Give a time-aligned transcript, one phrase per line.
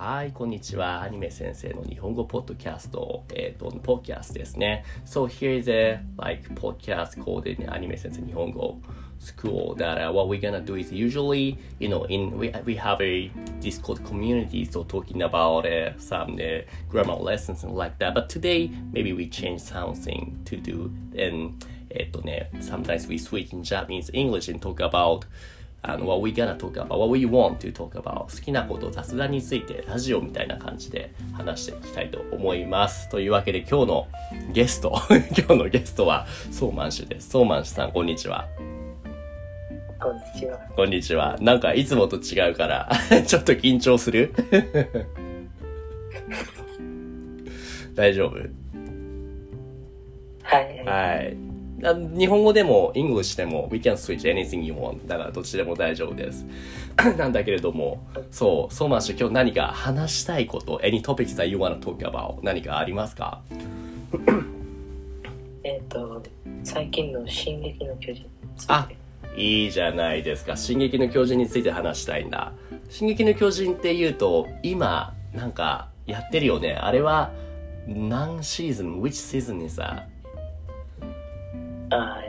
[0.00, 1.02] はい、こんにちは。
[1.02, 4.84] アニメ先生の日本語ポッドキャスト、えっ、と、ポッドキャストですね。
[5.04, 8.78] So here is a like podcast called in アニメ先生日本語
[9.18, 13.00] school that uh, what we're gonna do is usually, you know, in we, we have
[13.00, 13.30] a
[13.60, 18.14] Discord community so talking about uh, some uh, grammar lessons and like that.
[18.14, 21.54] But today maybe we change something to do and
[21.88, 25.26] えっとね、sometimes we switch in Japanese English and talk about
[25.83, 33.09] あの、what we gonna talk about, what we want to talk about 好きなこと雑談についてラジオみたいな感じで話していきたいと思います。
[33.09, 34.07] というわけで今日の
[34.53, 34.93] ゲスト、
[35.35, 37.29] 今日のゲストはソーマン氏です。
[37.31, 38.47] ソーマン氏さん、こんにちは。
[39.99, 40.59] こんにちは。
[40.75, 41.37] こんにちは。
[41.41, 42.89] なんかいつもと違うから、
[43.25, 44.31] ちょっと緊張する？
[47.95, 48.37] 大丈夫？
[50.43, 50.83] はい。
[50.85, 51.35] はい。
[51.83, 55.07] あ日本語でも、 English でも、we can switch anything you want.
[55.07, 56.45] だからどっちでも大丈夫です。
[57.17, 63.41] なんだけれども、そう、そうまんし今日何か話したいこと、any topics that you wanna talk about 何かありますか？
[65.63, 66.21] えっ、と、
[66.63, 68.25] 最近の進撃の巨人
[68.67, 68.95] あて。
[69.35, 70.57] いいじゃないですか。
[70.57, 72.51] 進撃の巨人について話したいんだ。
[72.89, 76.73] 進撃の巨人って言うと、今、なんか、やってるよね。
[76.73, 77.31] あれは、
[77.87, 80.03] 何シーズン ?which season is that?
[81.91, 82.19] あ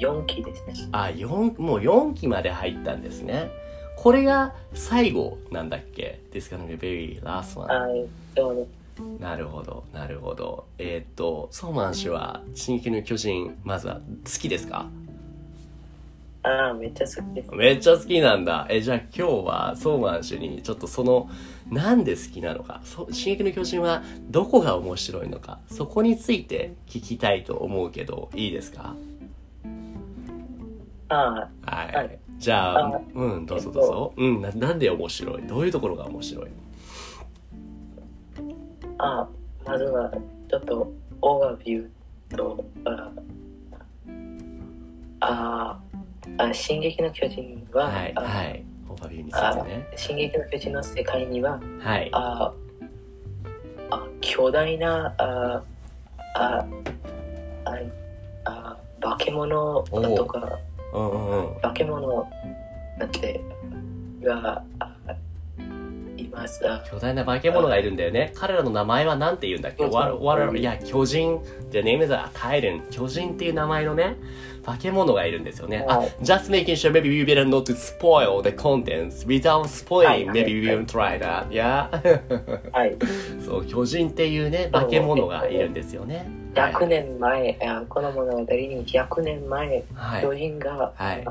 [0.00, 0.74] 4期ですね。
[0.92, 3.50] あ、四もう4期まで入ったんですね。
[3.96, 7.70] これが最後なんだっけ ?This gonna be very last one.
[7.70, 7.86] あ
[8.36, 8.66] そう
[9.20, 10.64] なるほど、なるほど。
[10.78, 14.00] えーっと、ソーマン氏は、進撃の巨人、まずは好
[14.40, 14.86] きですか？
[16.48, 17.54] あめっちゃ好きです。
[17.54, 18.66] めっちゃ好きなんだ。
[18.70, 21.28] え、じゃあ今日はソーマン氏にちょっとその、
[21.70, 28.94] なんで好きなのか、そ進撃の巨人はどこが面白いのか、そこについて聞きたいと思うけど、いいですか？
[31.08, 31.96] あはい。
[31.96, 34.12] はいじゃああ、うん、どうぞどうぞ。
[34.16, 35.42] うんな、なんで面白い？
[35.46, 36.50] どういうところが面白い
[38.98, 39.26] あ
[39.64, 40.12] まずは、
[40.50, 43.10] ちょっと、オーバービューと、あ
[45.20, 45.78] あ
[46.38, 48.64] あ、進撃の巨人は、はい、あはい。
[48.88, 49.86] オーバービューについあてね。
[49.96, 52.08] 進撃の巨人の世界には、はい。
[52.12, 52.52] あ
[53.90, 55.62] あ巨大なあ
[56.34, 56.66] あ
[57.64, 57.78] あ
[58.44, 60.58] あ化け物とか
[60.92, 61.60] うんうんうん。
[61.60, 62.28] 化け物
[62.98, 63.40] なんて
[64.22, 64.92] があ
[66.16, 68.32] いますあ巨大な化け物がいるんだよね。
[68.34, 69.84] 彼らの名前は何て言うんだっけ？
[69.84, 71.40] そうそう What- what- いや、巨人。
[71.70, 72.88] The name is a Titan.
[72.90, 74.16] 巨人っていう名前のね、
[74.66, 75.86] 化け物がいるんですよね。
[75.88, 79.24] あはい、just making sure maybe we better not to spoil the contents.
[79.24, 81.48] Without はい spoiling, はい maybe we won't try that.
[81.48, 81.88] Yeah?
[82.76, 82.96] はい
[83.44, 86.16] そう、巨人っていうね、化け物がいるんですよね。
[86.16, 86.26] はい
[86.56, 90.22] 100年前あこの物語に100年前はい。
[90.22, 91.24] 巨人が、はい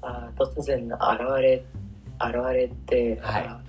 [0.00, 1.64] あ突然現れ
[2.20, 3.60] 現れて、はいあ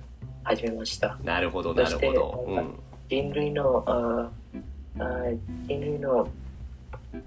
[0.44, 2.44] 始めましたなるほど、なるほど。
[2.48, 2.74] うん。
[3.08, 4.30] 人類の、あ
[4.98, 5.24] あ
[5.66, 6.28] 人類の、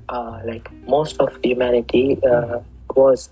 [0.07, 3.31] あ like most of humanity、uh, was、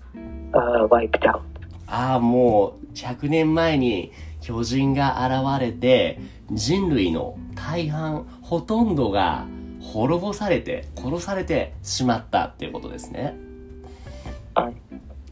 [0.52, 1.40] uh, wiped out.
[1.86, 6.18] ああ、もう、100年前に巨人が現れて、
[6.50, 9.46] 人類の大半、ほとんどが
[9.80, 13.34] 滅ぼされて、殺されてしまったっていうことですね。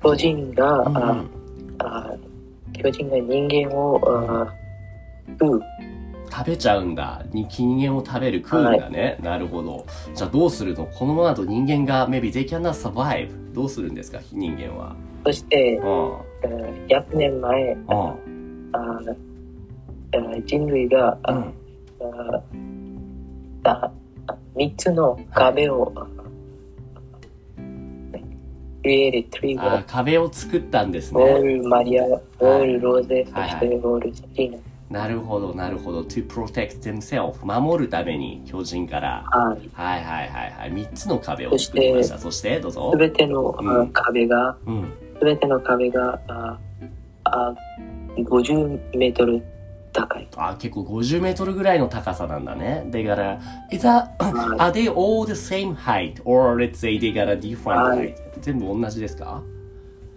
[0.03, 1.31] 巨人が、うん
[1.79, 2.15] ああ
[2.73, 4.55] 巨人が人間を、あ
[5.39, 5.63] 食う。
[6.31, 7.25] 食べちゃうんだ。
[7.33, 9.19] に人間を食べる、食うんだね。
[9.23, 9.85] なるほど。
[10.15, 10.87] じゃあどうするの？
[10.87, 13.29] このままだと人間が、maybe they cannot survive.
[13.53, 14.21] どうするんですか？
[14.33, 14.95] 人間は。
[15.27, 16.15] そして、うん。
[16.15, 16.21] あ
[16.89, 17.91] 100年前、うん。
[17.91, 18.17] あ
[18.73, 19.01] あ
[20.47, 21.55] 人類が、あうん。
[23.65, 23.91] あ
[24.27, 25.93] あ3つの壁を、
[28.83, 31.55] created three あ.壁を作ったんですウォーね。
[31.57, 34.59] ルマリア、ウォールローゼ、そはいしてウォールスティー
[34.91, 36.01] なるほど、なるほど。
[36.03, 37.45] to protect themselves.
[37.45, 39.25] 守るために巨人から。
[39.33, 39.39] ナ。
[39.39, 39.71] はい。
[39.73, 40.71] はいはいはいはい。
[40.73, 42.19] 三つの壁を作りました。
[42.19, 42.99] そして、どうぞす。
[42.99, 44.93] べての、あうん壁が、うん。
[45.19, 46.59] すべての壁が、あ
[47.25, 47.55] あ
[48.17, 49.41] 50メートル
[49.93, 50.29] 高い。
[50.37, 52.85] あ、結構50メートルぐらいの高さなんだね。
[52.91, 53.41] だから、
[53.71, 56.21] is that, はい are they all the same height?
[56.25, 58.15] Or let's say they got a different はい height?
[58.41, 59.41] 全部同じですか？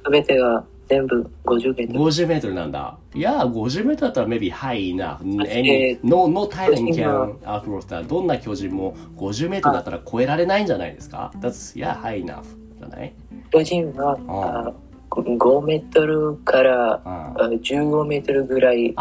[0.04, 2.00] すべてが全部50メートル。
[2.00, 2.98] ?50 メートルなんだ。
[3.16, 5.18] いや、50メートルだったら maybe high enough.
[5.50, 8.08] Any, no, no titan can outcross that.
[8.08, 12.44] どんな巨人も50メートルだったら超えられないんじゃないですか ?That's, yeah, high enough.
[12.80, 13.14] じゃない？
[13.52, 14.74] 巨人は、ああ
[15.10, 18.94] 5メートルからああ15メートルぐらい。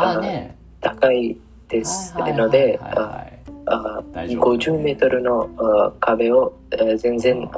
[0.80, 1.36] 高い
[1.68, 3.32] ですので、はいはいはい
[3.64, 7.48] あ大丈夫50メートルのあ壁をあ全然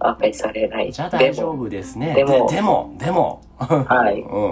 [0.00, 0.92] あ破壊されない。
[0.92, 2.14] じゃあで大丈も、夫ですね。
[2.14, 2.46] でも。
[2.50, 4.20] でも、でも、はい。
[4.28, 4.46] う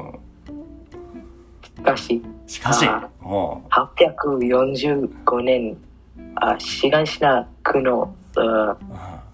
[1.80, 1.82] ん。
[1.84, 5.76] かし、しかしあ、お845年、
[6.36, 8.76] あ東な区のあう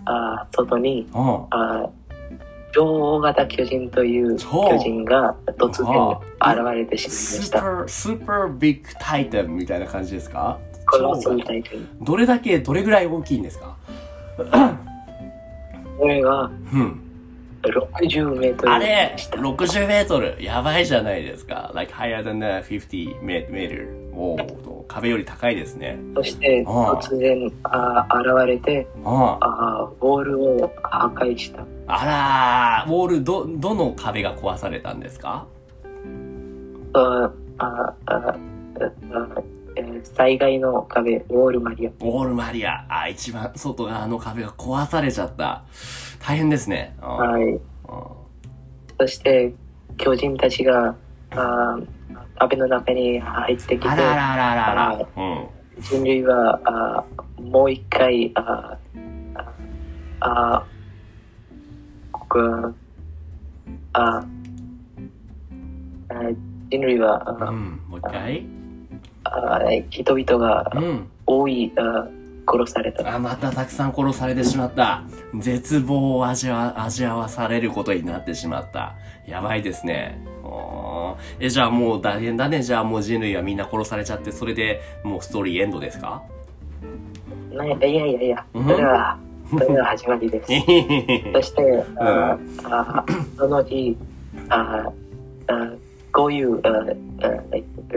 [0.06, 1.88] あ外にあ
[2.72, 5.94] 超大型巨人という超巨人が突然
[6.40, 7.58] 現れてしまいました。
[7.60, 10.58] スーパー、スーパービッグタイタンみたいな感じですか？
[10.90, 11.86] これはそうタイトル。
[12.02, 13.76] どれだけ、どれぐらい大きいんですか？
[15.98, 17.00] これがうん。
[17.62, 19.38] 60メートルあれでした。
[19.38, 21.70] !60 メートルやばいじゃないですか。
[21.74, 23.88] like higher than the 50 meter.
[24.14, 25.98] おー壁より高いですね。
[26.14, 31.64] そしてああ突然あ現れてあああウォールを破壊した。
[31.86, 35.46] あらー、ウォール、ど、どの壁が壊されたんですか？
[36.92, 38.36] ああああ
[38.76, 39.42] えー
[40.04, 41.90] 災害の壁、ウォールマリア。
[41.90, 42.84] ウォールマリア。
[42.88, 45.64] あ、一番外側の壁が壊されちゃった。
[46.20, 46.94] 大変ですね。
[47.00, 47.60] はい。
[48.98, 49.52] そして
[49.96, 50.94] 巨人たちが
[51.32, 51.78] あ
[52.38, 55.08] 壁の中に入ってきてあらあらあらあらあら。
[55.16, 55.48] うん。
[55.80, 57.04] 人類はあ
[57.40, 58.78] もう一回あ
[59.34, 59.46] あ
[60.20, 60.66] あ
[62.12, 62.38] こ
[63.92, 64.24] ああ
[66.70, 67.80] 人類はあうん。
[67.88, 68.46] もう一回
[69.36, 69.60] あ
[69.90, 71.08] 人々がうん。
[71.26, 72.06] 多いあ
[72.46, 73.14] 殺された。
[73.14, 75.02] あ、またたくさん殺されてしまった。
[75.38, 78.94] 絶望を味わ、味わわされることになってしまった。
[79.26, 80.18] やばいですね。
[81.40, 82.62] え、じゃあもう大変だね。
[82.62, 86.22] じゃあもう人類はみんな殺されちゃって、それでもうストーリーエンドですか？
[87.54, 88.64] ないやいやいや、うん？
[88.66, 89.18] それは、
[89.50, 90.52] それは始まりです。
[91.32, 93.04] そして、ああ
[93.38, 93.96] その日
[94.50, 94.90] あ
[95.46, 95.70] あ、
[96.12, 96.68] こういうあ
[97.22, 97.30] あ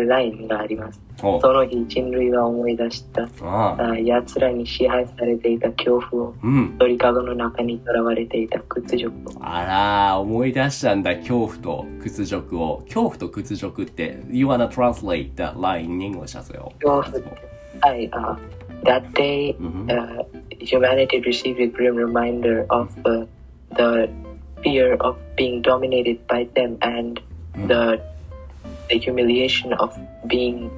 [0.06, 1.02] ラインがあります。
[1.24, 6.76] おその日人類は思い出したあああ奴らに支配されていた恐怖をうん。
[6.78, 12.82] 鳥かごの中に囚われていた屈辱をあらー、思い出したんだ、恐怖と屈辱を。
[12.86, 16.72] 恐怖と屈辱って、You wanna translate that line in English as well?
[16.80, 17.38] 恐怖
[17.82, 18.38] はい、あ
[18.84, 19.88] That day、Mhm.
[19.88, 20.26] uh,
[20.60, 23.26] humanity received a grim reminder of uh,
[23.76, 24.08] the
[24.62, 27.20] fear of being dominated by them and
[27.68, 28.00] the
[28.90, 29.94] the humiliation of
[30.28, 30.70] being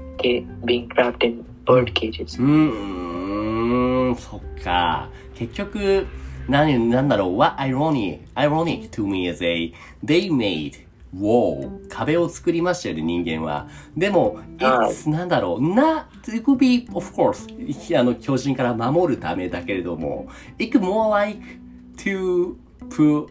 [0.65, 2.41] being trapped in bird cages.
[2.41, 5.09] うーん、そっか。
[5.35, 6.06] 結局、
[6.47, 9.73] 何、なんだろう、what ironic, ironic to me is a,
[10.03, 10.85] they made
[11.15, 13.67] wall, 壁を作りましたよね、人間は。
[13.95, 14.45] でも、はい
[14.91, 20.27] it's, なんだろう、な、it could be, of course, あの、巨人から守るためだけれども、
[20.57, 21.39] it could more like
[21.97, 22.56] to
[22.89, 23.27] put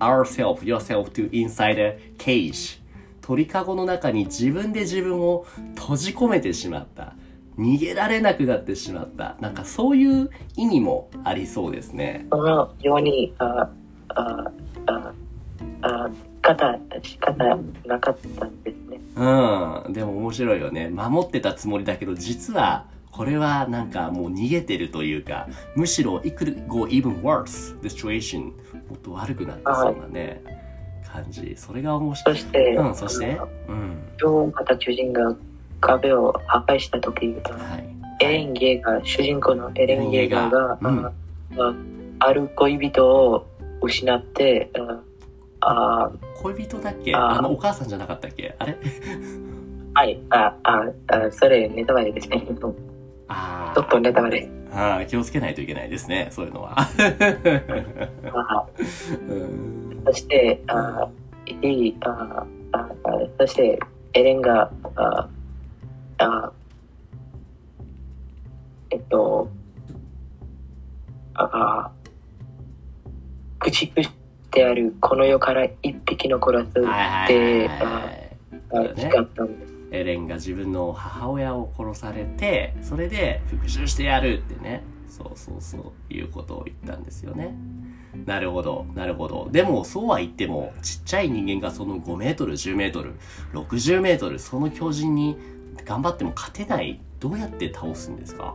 [0.00, 2.81] ourselves, yourself to inside a cage.
[3.22, 7.14] 鳥かごの中に自分で自分を閉じ込めてしまった。
[7.58, 9.36] 逃げられなくなってしまった。
[9.40, 12.26] なんかそういう意味もありそうですね。
[12.30, 13.70] そのように、あ
[14.08, 14.50] あ
[14.86, 15.12] あ
[15.82, 16.10] あ
[16.42, 19.00] 方仕方なかったんですね。
[19.16, 19.92] うん。
[19.92, 20.88] でも面白いよね。
[20.88, 25.46] 守ってたつもりだけど、実は、これはなんかもう逃げてるというか、
[25.76, 28.52] むしろ、it could go even worse, the situation.
[28.88, 30.42] もっと悪くなってそうなね、
[31.12, 31.54] 感じ。
[31.56, 32.36] それが面白い。
[32.36, 33.38] そして、うん、そして？
[33.68, 33.98] うん。
[34.18, 35.34] 超型巨人が
[35.80, 37.88] 壁を破壊した時、あはい。
[38.20, 41.12] エレン・ゲーガー、主人公のエレン・ゲーガーが、うんあ
[41.58, 41.74] あ
[42.20, 43.46] ある恋人を
[43.82, 44.70] 失って、
[45.60, 47.14] ああ恋人だっけ？
[47.14, 48.54] あの、お母さんじゃなかったっけ？
[48.58, 48.78] あれ？
[49.94, 52.46] はい、あああそれネタバレですね。
[52.46, 52.74] ちょ
[53.28, 54.48] あっとネタバレ。
[54.72, 56.74] あー、気をつけないといけないですね、そういうのは。
[56.78, 56.88] あ
[59.28, 61.08] うんそして、あ
[61.62, 62.88] いいあああ
[63.38, 63.78] そして、
[64.14, 65.28] エレンが、あ
[66.18, 66.52] あ
[68.90, 69.48] えっと、
[71.34, 71.90] あ
[73.58, 74.10] 駆逐し
[74.50, 78.30] てあるこの世から一匹残らずはいはいで、はいあはい。
[78.70, 79.72] あそうだね誓ったんです。
[79.92, 84.82] エレンが自分の母親を殺されて、それで復讐してやるってね。
[85.06, 87.54] そうそうそう、いうことを言ったんですよね。
[88.26, 89.48] なるほど、なるほど。
[89.50, 93.14] でも、そうは言っても、ちっちゃい人間がその5メートル、10メートル、
[93.54, 95.36] 60メートル、その巨人に
[95.84, 97.00] 頑張っても勝てない。
[97.20, 98.54] どうやって倒すんですか？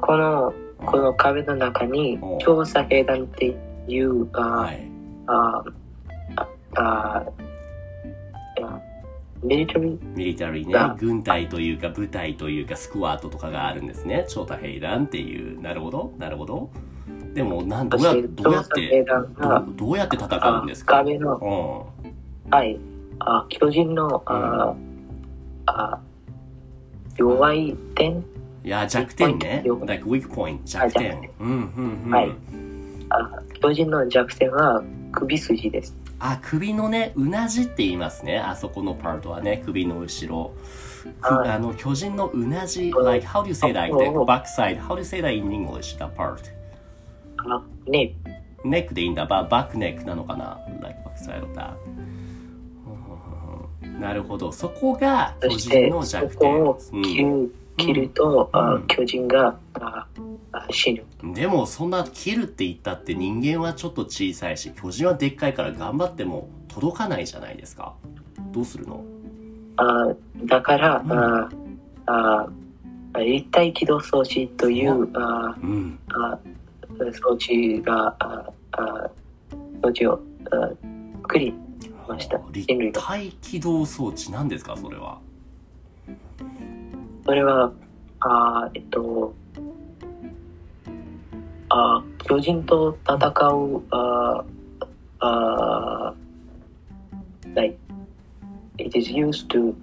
[0.00, 0.52] この、
[0.84, 3.54] この壁の中にお、調査兵団って
[3.86, 4.90] いう、あ、はい。
[5.26, 5.62] あ、
[6.74, 7.26] あ、
[9.42, 9.98] ミリタリー？
[10.16, 14.26] ミリタリーねあ、軍隊というか部隊というかスクワットとかがあるんですね。
[14.28, 15.60] 超多兵団っていう。
[15.60, 16.70] なるほど、なるほど。
[17.34, 19.04] でも、なんどうやどうやって、
[19.76, 22.50] どうやって戦うんですあか壁の、うん。
[22.50, 22.78] はい、
[23.20, 24.74] あ巨人の、あ
[25.66, 25.98] あ
[27.16, 28.24] 弱い点、
[28.64, 29.62] いや、弱点ね。
[29.64, 31.30] weak point, 弱点。
[31.38, 32.10] うん、うん、うん。
[32.10, 32.30] はい
[33.10, 35.96] あ巨人の弱点は首筋です。
[36.20, 38.38] あ、首のね、うなじって言いますね。
[38.38, 40.52] あそこのパートはね、首の後ろ。
[41.22, 43.88] あの、巨人のうなじ、like, how do you say that?
[43.88, 44.80] The backside.
[44.80, 46.52] How do you say that in English, that part?
[47.46, 48.14] あね、
[48.64, 49.26] ネックでいいんだ。
[49.26, 51.74] ババックネックなのかな ?like, backside of that.
[54.00, 54.50] なるほど。
[54.52, 57.02] そこが巨人そしての弱そこを点。
[57.02, 60.06] 切る,、切ると、あうん巨人があ
[60.52, 61.04] あ死ぬ。
[61.22, 67.94] うん、でも、そんな切るって言ったって人間はちょっと小さいし、巨人はでっかいから頑張っても届かないじゃないですか。
[68.52, 69.04] どうするの？
[69.76, 70.08] あ
[70.46, 71.12] だから、うん
[72.06, 72.48] あ
[73.12, 75.98] あ立体起動装置というあうん。
[76.12, 76.38] あ
[77.12, 79.10] 装置がああ
[79.82, 80.70] 装置をあ
[81.22, 81.54] 作り
[82.08, 82.40] ました。
[82.52, 83.00] 立人類が。
[83.00, 84.76] 体起動装置なんですか？
[84.76, 85.18] それは。
[87.24, 87.72] それは
[88.20, 89.34] あえっと
[91.68, 94.44] あ巨人と戦うあ
[95.20, 96.14] あ
[97.54, 97.76] like
[98.80, 99.74] it is used to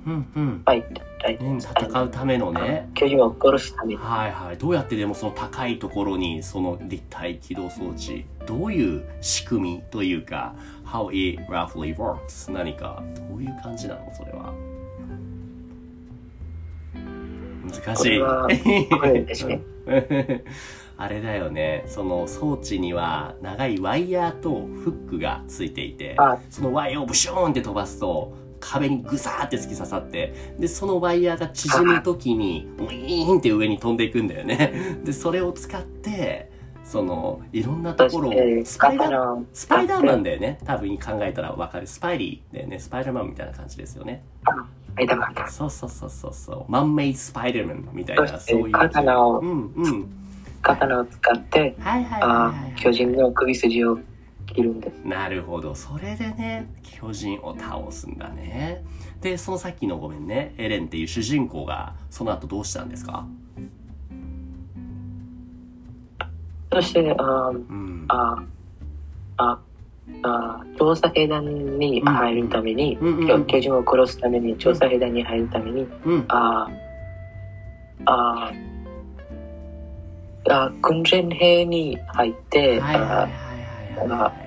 [0.66, 0.84] fight
[1.60, 2.90] 戦うためのね。
[2.94, 4.58] 巨人を殺すためにはいはい。
[4.58, 10.54] どうやってでもその高いところにその立体起動装置、どういう仕組みというか、
[10.86, 14.54] how it roughly works 何か、どういう感じなのそれは。
[17.66, 18.22] 難しい。
[21.00, 21.84] あれだよね。
[21.88, 24.66] その装置には長いワイヤーとフ
[25.08, 35.00] ックがついていて、はいそのワイヤーをブシューンって飛ばすと、壁にグサーって突き刺さって、で、そのワイヤーが縮む時に、ウィーンって上に飛んでいくんだよね。
[35.04, 36.52] で、それを使って、
[36.84, 38.34] その、いろんなところを
[38.64, 40.58] スパイダー、スパイダーマンだよね。
[40.66, 41.88] 多分考えたらわかる。
[41.88, 42.80] スパイリーだよね。
[42.80, 44.24] スパイダーマンみたいな感じですよね。
[44.42, 46.72] スパイダーマンだそうそうそうそうそう。
[46.72, 48.72] マンメイドスパイダーマンみたいな、そういう。
[48.72, 50.08] 刀をうんうん。
[50.62, 52.74] 刀を使ってはいはいあはいはい。
[52.78, 54.00] 巨人の首筋を
[54.58, 55.76] 切るんですなるほど。
[55.76, 58.84] それでね、巨人を倒すんだね。
[59.22, 63.28] で、そのさっきのごめんね、エレンっていう主人公が、その後どうしたんですか？
[66.74, 68.06] そしてあうん。
[68.08, 68.44] あ
[69.38, 69.60] あ
[70.24, 71.46] あ調査兵団
[71.78, 76.26] に入るために、巨巨人を殺すために調査兵団に入るために、うん。
[76.30, 76.68] あ
[78.06, 78.52] あ
[80.50, 84.47] あ訓練兵に入って、はいはいはいあはいはいはい。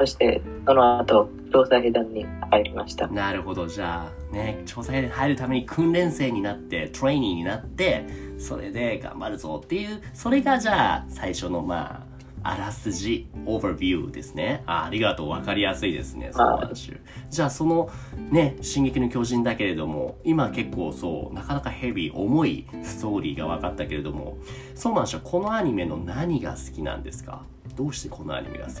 [0.00, 3.66] そしてその後調査兵団に入りましたなるほど。
[3.66, 8.06] じゃあ、ね、調査兵に入るために訓練生になって、トレーニーになって、
[8.38, 12.06] それで頑張るぞっていう、それがじゃあ、最初のま
[12.42, 14.62] あ、あらすじ、オーバービューですね。
[14.64, 15.28] あありがとう。
[15.28, 16.30] わかりやすいですね。
[16.32, 16.92] その話。
[17.28, 17.90] じゃあ、その、
[18.30, 24.38] ね、進撃の巨人だけれども、今結構そう、なかなかヘビー、重いストーリーが分かったけれども、
[24.74, 27.42] ソーマン氏はこのアニメの何が好きなんですか？
[27.76, 28.78] どうしてこのアニメが好き？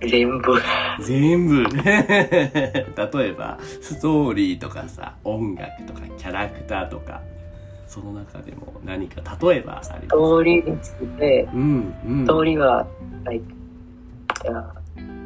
[0.00, 0.54] 全部。
[1.02, 1.64] 全部。
[1.82, 7.22] 例えばストーリーとかさ音楽とかキャラクターとか
[7.86, 12.24] その中でも何か例えばありますストーリーについてうんうん。
[12.24, 12.86] ストーリーは
[13.24, 13.44] like
[14.44, 14.64] uh,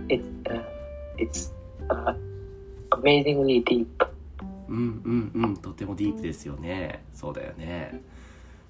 [0.08, 0.62] it's uh,
[1.18, 1.52] it's
[1.88, 2.14] uh,
[2.90, 3.86] amazingly deep
[4.68, 5.56] うんうんうん。
[5.56, 7.02] とてもディープですよね。
[7.12, 8.02] そうだよね。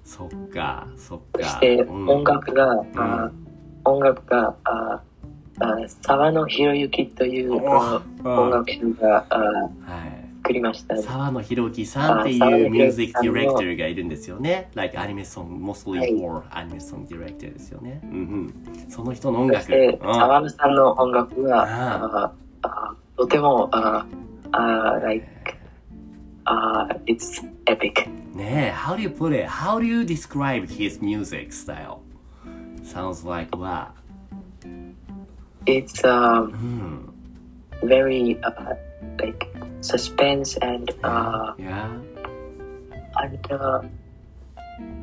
[0.03, 1.43] そっかそっか。
[1.43, 2.09] そしてうん。
[2.09, 2.89] 音楽が、うん。
[2.95, 3.31] あ
[3.85, 5.03] 音楽がああ
[6.01, 11.03] 沢野博之という音楽者があはい作りましたね。
[11.03, 14.71] 沢野弘樹さんっていうミュージックディレクターがいるんですよね。
[14.73, 18.01] like アニメソング、mostly はい for アニメソングディレクターですよね。
[18.03, 18.89] うんうん。
[18.89, 19.63] その人の音楽。
[19.65, 24.05] そしてうん沢野さんの音楽があああとてもあ
[24.51, 25.27] あ like
[26.45, 29.47] あ it's epic ねえ、how do you put it?
[29.47, 31.99] How do you describe his music style?
[32.83, 33.91] Sounds like what?
[35.65, 37.07] It's um, うん。
[37.83, 38.75] very uh,
[39.19, 39.47] like
[39.81, 41.89] suspense and uh, Yeah.
[43.15, 43.81] and uh,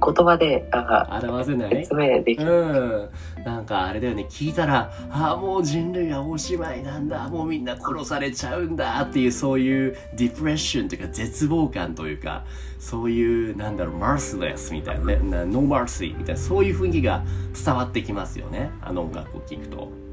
[0.00, 1.84] 言葉であ表せない？
[1.84, 2.52] 説明できる。
[2.52, 3.44] うん。
[3.44, 12.44] なんかあれだよね、聞いたら、ああ、もう人類はおしまいなんだ、もうみんな殺されちゃうんだっていう、そういうディプレッションというか絶望感というか、
[12.78, 17.24] そういう、なんだろう、 merciless みたいなね、な no mercy みたいな、そういう雰囲気が
[17.64, 20.07] 伝わってきますよね、あの音楽を聴くと。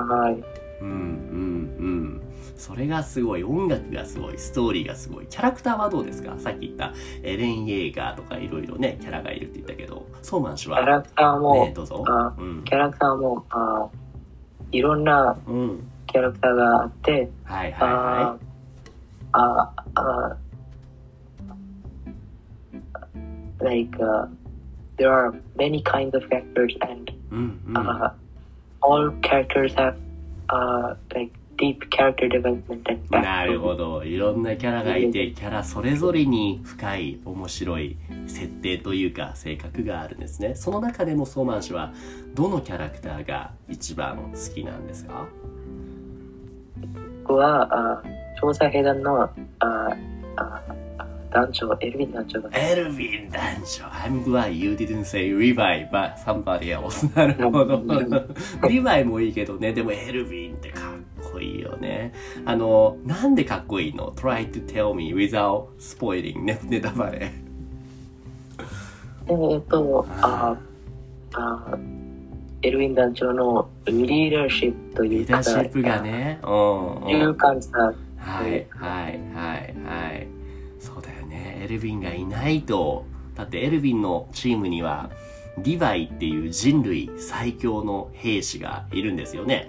[0.00, 0.42] はい。
[0.80, 0.94] うんうん
[1.78, 2.22] うん。
[2.56, 5.26] それがすごい、音楽がすごい、ストーリーがすごい。
[5.26, 6.38] キャラクターはどうですか？
[6.38, 12.04] さっき言ったエレン・イェーガーとかいろいろね、キャラがいるって言ったけど、ソーマン氏は、キャラクターも、ね、どうぞ。
[12.06, 12.64] あうん。
[12.64, 13.88] キャラクターもあ
[14.72, 15.88] いろんなうん。
[16.06, 18.38] キャラクターがあって、はいはいは
[19.32, 20.36] あああ
[23.60, 24.28] like uh,
[24.98, 27.16] there are many kinds of characters and い。
[27.32, 27.76] うんうん。
[27.76, 28.12] uh,
[28.86, 29.96] all characters have
[30.48, 34.04] uh, like deep character development and なる.ほど。
[34.04, 40.54] いろんなキャラがいて、キャラそれぞれに深い、面白い設定というか、性格があるんですね。
[40.54, 41.92] その中でもソーマン氏は、
[42.34, 45.26] どのキャラクターが一番好きなんですか？
[47.24, 48.02] 僕は、あ
[48.38, 49.30] 調査兵団のあ
[51.36, 53.84] 団長、エルヴィン団長がエルヴィン団長。
[53.84, 57.06] I'm glad you didn't say Levi, but somebody else.
[57.14, 57.76] なるほど。
[57.76, 62.14] リヴァイもいいけどね、でもエルヴィンってかっこいいよね。
[62.46, 67.30] あの、なんでかっこいいの ?Try to tell me without spoiling ね、ネタバレ。
[69.28, 70.56] えーっと、あ
[71.34, 71.78] あ
[72.62, 76.38] エルヴィン団長のリーダーシップといリーうか、ダーシップがね。
[76.42, 77.10] うん、うん。
[77.10, 77.92] 勇敢さ、
[78.26, 80.25] はいはいはいはい
[81.66, 83.04] エルヴィンがいないと
[83.34, 85.10] だってエルヴィンのチームには
[85.58, 89.68] リヴァイっていう人類最強の兵士がいるんですよね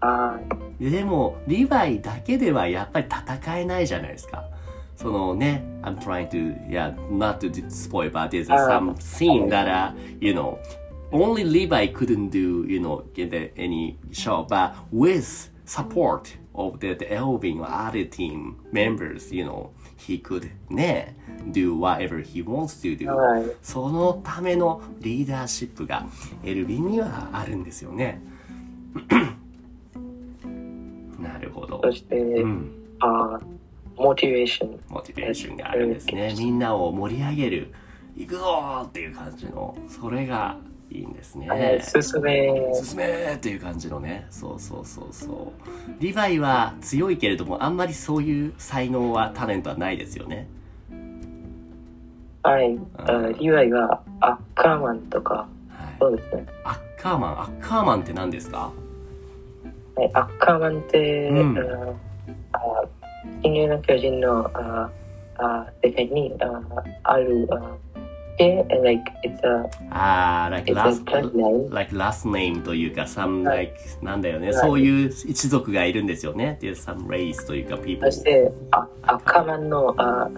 [0.00, 0.38] あ
[0.80, 4.48] ででもリヴァイだけではやっぱり戦えないじゃないですか
[4.96, 10.58] そのね I'm trying to yeah not to spoil but there's some scene that uh, you know
[11.12, 17.12] only Levi couldn't do you know get any show but with support of the, the
[17.12, 21.16] Elvin or other team members you know he could ね
[21.48, 23.44] do whatever he wants to do はい。
[23.62, 26.06] そのためのリーダーシップが
[26.44, 28.22] エルヴィンにはあるんですよね
[31.20, 33.38] なるほどそして、うんあ
[33.96, 34.80] モチベーション。
[34.88, 36.32] モチベーションがあるんですね。
[36.38, 37.72] みんなを盛り上げる、
[38.16, 40.56] 行くぞーっていう感じの、それが
[40.90, 41.48] いいんですね。
[41.52, 44.26] えー進め、進めーっていう感じのね。
[44.30, 45.92] そうそうそうそう。
[46.00, 50.48] リヴァイは強いけれども、あんまりそういう才能は、タレントはないですよね。
[52.42, 52.78] はい。
[52.96, 55.46] あリヴァイがアッカーマンとか、は
[55.90, 55.96] い。
[56.00, 56.46] そうですね。
[56.64, 58.72] アッカーマン、アッカーマンって何ですか？
[59.94, 61.58] はいアッカーマンって、うん
[62.52, 62.84] ああ
[63.42, 64.90] 進撃の巨人のあ
[65.36, 66.62] あ世界にあ
[67.02, 67.76] あるあ
[68.38, 71.74] で、like, it's a, あー、like it's a last, bloodline.
[71.74, 74.48] like last name というか、some はい like, なんだよね。
[74.48, 76.58] はいそういう一族がいるんですよね。
[76.62, 78.20] there's some race というか、people そ。
[78.20, 80.30] して、あアッカーマンのああ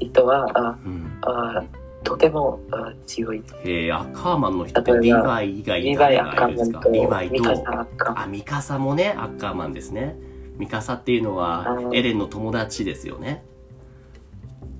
[0.00, 1.64] 人はあうんあ
[2.04, 3.42] とてもあ強い。
[3.64, 6.88] えー、アッカーマンの人ってリヴァイ以外誰がいるんですか？
[6.90, 7.42] リヴァイ
[7.96, 8.18] と。
[8.18, 10.16] あ、ミカサもね、アッカーマンですね。
[10.56, 13.44] ミカサっていうのはエレンの友達ですよね。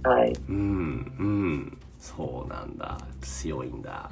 [0.03, 0.33] はい。
[0.49, 0.59] うん、う
[1.23, 1.79] ん。
[1.99, 2.99] そうなんだ。
[3.21, 4.11] 強いんだ。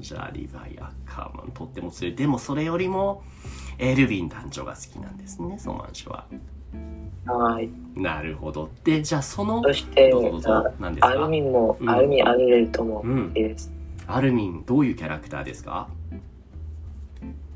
[0.00, 2.14] じゃあ、リヴァイ、アッカーマン、とっても強い。
[2.14, 3.22] でもそれよりも、
[3.78, 6.26] エルヴィン団長が好きなんですね、ソマン氏は。
[7.26, 7.68] はい。
[7.94, 8.68] なるほど。
[8.84, 11.08] で、じゃあその、そしてどうぞどうぞ何ですか？
[11.08, 13.72] アルミンも、うんアルミンアルレルともうんいいです。
[14.06, 15.88] アルミン、どういうキャラクターですか？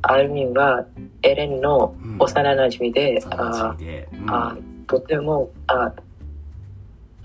[0.02, 0.86] アルミンは
[1.22, 4.08] エレンのうん幼馴染で、幼あ馴染で。
[4.12, 4.56] うんあ
[4.86, 5.92] とてもあ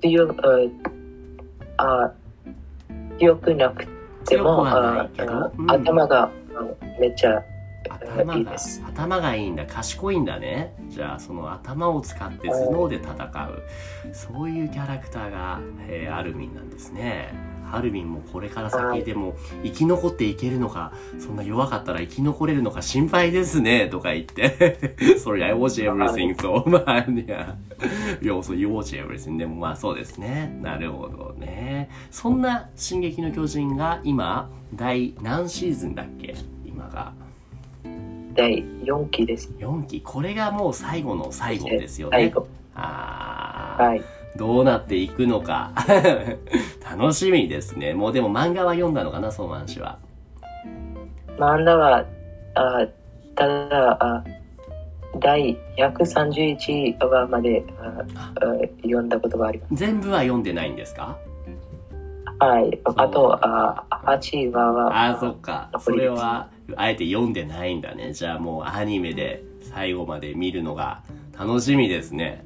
[0.01, 0.71] 強く
[1.77, 2.11] あ
[3.19, 3.87] 強くなく
[4.25, 5.09] てもあ
[5.57, 5.71] うん。
[5.71, 6.31] 頭があ
[6.99, 7.43] めっちゃあ
[7.89, 8.55] 頭が。
[8.87, 9.65] 頭がいいんだ。
[9.65, 10.73] 賢いんだね。
[10.89, 14.13] じゃあその頭を使って頭脳で戦う。
[14.13, 17.33] そういうキャラクターが、えーアルミンなんですね
[17.75, 24.95] アルミンもこれから先でも生き残っていけるのかそんな弱かったら生き残れるのか心配ですねとか言って。
[25.23, 27.55] Sorry I watch everything so まあいや
[28.21, 29.37] You also you watch everything.
[29.37, 30.57] でもまあそうですね。
[30.61, 31.89] なるほどね。
[32.11, 36.35] そんな「進撃の巨人」が今第何シーズンだっけ？
[36.65, 37.13] 今が。
[38.35, 39.49] 第4期です。
[39.59, 40.01] 4期。
[40.01, 42.17] これがもう最後の最後ですよね。
[42.17, 42.47] 最後。
[42.75, 44.01] あー、はい。
[44.37, 45.71] どうなっていくのか。
[46.97, 47.93] 楽しみですね。
[47.93, 49.97] もうでも漫画は読んだのかなソーマン氏は。
[51.37, 52.05] 漫画は
[52.55, 52.87] あ
[53.35, 54.23] ただあ
[55.19, 58.33] 第131話までああ。
[58.81, 61.17] 読んだことがありま全部は読んでないんですか？
[62.37, 62.45] す。
[62.45, 62.79] はい。
[62.95, 65.69] あとあ8話はあーそっか。
[65.79, 68.13] それはあえて読んでないんだね。
[68.13, 71.01] じゃあもうアニメで最後まで見るのが
[71.37, 72.45] 楽しみですね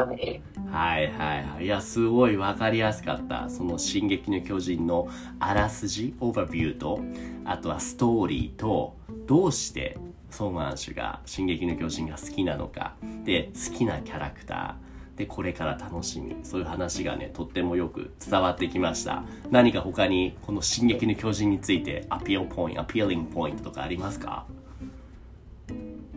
[0.00, 0.42] はい。
[0.70, 1.64] はいはいはい。
[1.64, 3.48] いや、すごいわかりやすかった。
[3.48, 7.00] その進撃の巨人のあらすじ、オーバービューと、
[7.44, 8.94] あとはストーリーと、
[9.26, 9.96] どうして
[10.30, 16.34] ソーマン氏が進撃の巨人が好きなのか、で、好きなキャラクター、で、これから楽しみ。
[16.42, 19.22] そういう話がね、とってもよく伝わってきました。
[19.52, 24.44] 何か他に、この進撃の巨人について、アピールポイント、アピーリングポイントとかありますか？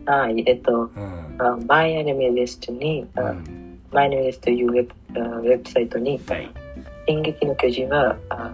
[0.04, 0.42] はい。
[0.46, 1.36] えっと、うん。
[1.38, 3.67] あ My Anime List に、あうん。
[3.92, 6.50] My Anime List というウェブあウェブサイトに、はい。
[7.06, 8.52] 進撃の巨人は、あ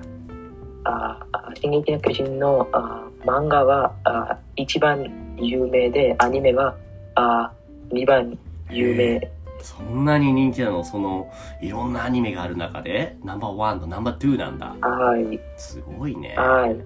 [0.84, 6.76] ああ進撃の巨人のあ漫画はあ一番有名で、アニメは
[7.16, 7.52] あ
[7.90, 8.38] 2番
[8.70, 9.30] 有名。
[9.60, 10.84] そんなに人気なの？
[10.84, 14.76] その、いろんなアニメがある中で、ナンバーワンとナンバーツーなんだ。
[14.86, 15.40] はい。
[15.56, 16.34] すごいね。
[16.36, 16.76] はい。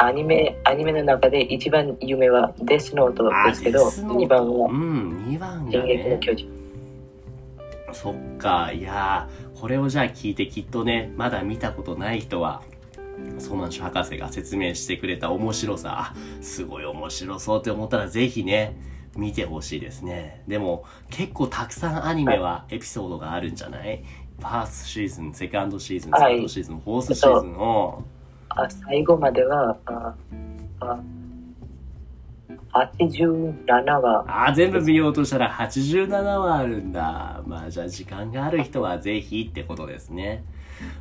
[0.00, 6.20] うんアニメ、アニメの中で一番有名はデスノートですけど、あデスノート2番はうん、2番がね。
[7.92, 12.62] そっか、いやー、これをじゃあ聞いてきっとね、まだ見たことない人は、
[13.38, 18.76] ソーマンシュ博士が説明してくれた面白さ、あすごい面白そうって思ったらぜひね、
[19.16, 20.42] 見てほしいですね。
[20.46, 24.04] でも、結構たくさんアニメはエピソードがあるんじゃない？
[24.38, 26.34] ファーストシーズン、セカンドシーズン、はい。
[26.34, 28.04] サードシーズン、フォースシーズンを、
[28.56, 30.14] あ最後までは、あ
[30.80, 30.98] あ
[32.72, 34.24] 87話。
[34.28, 37.42] ああ全部見ようとしたら87話あるんだ。
[37.46, 40.44] まあじゃあ時間がある人はぜひってことですね。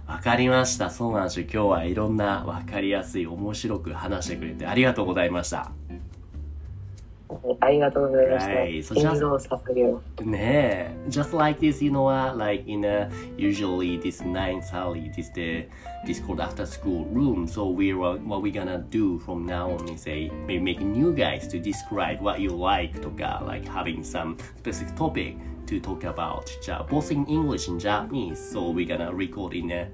[0.07, 0.89] わかりました。
[0.89, 1.47] そうなんですよ。
[1.51, 5.71] 今日はいろんなわかりやすい、面白く話してくれてありがとうございました。
[8.45, 8.85] Right.
[8.85, 9.21] So just,
[10.23, 15.65] yeah, just like this, you know, uh, like in a, usually this 9:30, this the
[16.05, 17.47] this called after school room.
[17.47, 21.13] So we were, what we're gonna do from now on is a maybe making you
[21.13, 25.35] guys to describe what you like to uh, like having some specific topic
[25.67, 26.51] to talk about,
[26.89, 28.39] both in English and Japanese.
[28.51, 29.87] So we're gonna record in a.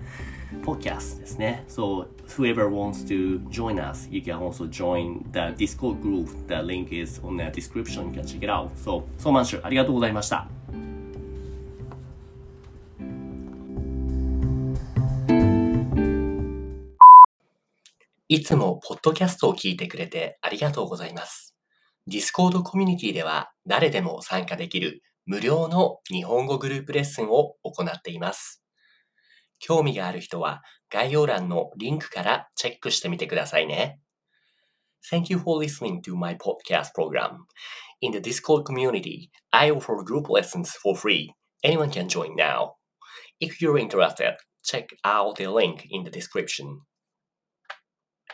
[0.64, 1.64] podcast ですね。
[1.68, 6.28] So whoever wants to join us, you can also join the Discord group.
[6.48, 8.14] The link is on the description.
[8.14, 8.70] You can check it out.
[8.76, 10.48] So, ソーマンシュありがとうございました。
[18.28, 21.54] いつもポッドキャストを聞いてくれてありがとうございます。
[22.10, 28.61] Discord コミュニティでは誰でも参加できる無料の日本語グループレッスンを行っています。
[29.62, 34.00] 興味がある人は概要欄のリンクからチェックしてみてくださいね。
[35.10, 37.45] Thank you for listening to my podcast program.
[38.02, 41.34] In the Discord community, I offer group lessons for free.
[41.63, 42.74] Anyone can join now.
[43.39, 46.82] If you're interested, check out the link in the description.